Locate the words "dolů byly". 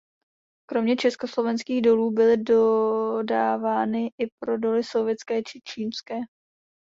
1.81-2.37